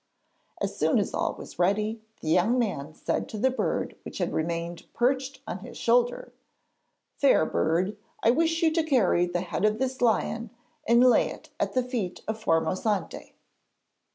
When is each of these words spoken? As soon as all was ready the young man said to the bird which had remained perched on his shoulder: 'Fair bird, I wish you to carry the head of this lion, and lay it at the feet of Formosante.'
As 0.59 0.75
soon 0.75 0.97
as 0.97 1.13
all 1.13 1.35
was 1.35 1.59
ready 1.59 2.01
the 2.21 2.27
young 2.29 2.57
man 2.57 2.95
said 2.95 3.29
to 3.29 3.37
the 3.37 3.51
bird 3.51 3.95
which 4.01 4.17
had 4.17 4.33
remained 4.33 4.91
perched 4.95 5.41
on 5.45 5.59
his 5.59 5.77
shoulder: 5.77 6.33
'Fair 7.17 7.45
bird, 7.45 7.95
I 8.23 8.31
wish 8.31 8.63
you 8.63 8.71
to 8.73 8.81
carry 8.81 9.27
the 9.27 9.41
head 9.41 9.63
of 9.63 9.77
this 9.77 10.01
lion, 10.01 10.49
and 10.87 11.03
lay 11.07 11.29
it 11.29 11.51
at 11.59 11.73
the 11.73 11.83
feet 11.83 12.21
of 12.27 12.43
Formosante.' 12.43 13.33